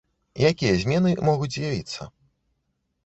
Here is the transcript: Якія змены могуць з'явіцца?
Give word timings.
Якія 0.49 0.71
змены 0.83 1.13
могуць 1.29 1.53
з'явіцца? 1.57 2.11